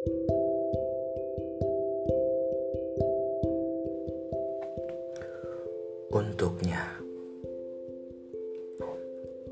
[0.00, 0.16] Untuknya.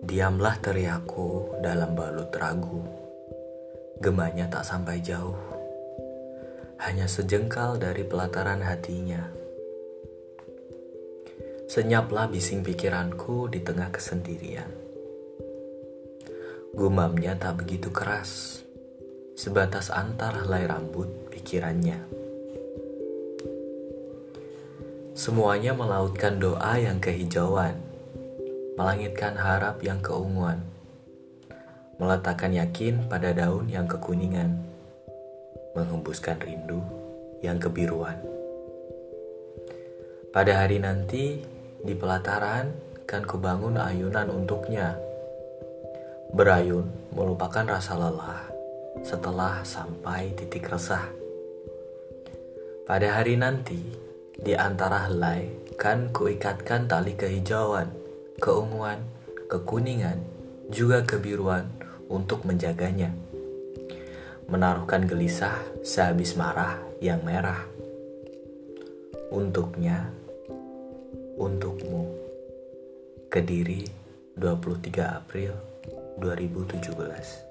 [0.01, 2.81] Diamlah teriakku dalam balut ragu.
[4.01, 5.37] Gemanya tak sampai jauh.
[6.81, 9.29] Hanya sejengkal dari pelataran hatinya.
[11.69, 14.73] Senyaplah bising pikiranku di tengah kesendirian.
[16.73, 18.65] Gumamnya tak begitu keras
[19.39, 22.03] Sebatas antar helai rambut pikirannya
[25.15, 27.79] Semuanya melautkan doa yang kehijauan,
[28.75, 30.67] melangitkan harap yang keunguan,
[32.03, 34.59] meletakkan yakin pada daun yang kekuningan,
[35.79, 36.83] menghembuskan rindu
[37.39, 38.19] yang kebiruan.
[40.35, 41.47] Pada hari nanti,
[41.87, 42.75] di pelataran,
[43.07, 44.99] kan kubangun ayunan untuknya.
[46.35, 48.58] Berayun melupakan rasa lelah
[49.03, 51.07] setelah sampai titik resah.
[52.89, 53.79] Pada hari nanti,
[54.39, 57.93] di antara helai kan kuikatkan tali kehijauan,
[58.41, 59.05] keunguan,
[59.51, 60.25] kekuningan,
[60.73, 61.69] juga kebiruan
[62.09, 63.13] untuk menjaganya.
[64.49, 67.69] Menaruhkan gelisah sehabis marah yang merah.
[69.29, 70.09] Untuknya,
[71.37, 72.09] untukmu.
[73.29, 73.85] Kediri
[74.41, 75.53] 23 April
[76.17, 77.48] 2017